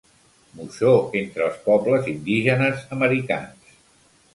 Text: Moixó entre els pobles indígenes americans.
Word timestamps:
Moixó 0.61 0.93
entre 1.21 1.45
els 1.49 1.61
pobles 1.69 2.11
indígenes 2.17 2.85
americans. 3.01 3.83